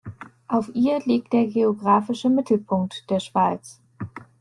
[0.47, 3.79] Auf ihr liegt der geografische Mittelpunkt der Schweiz.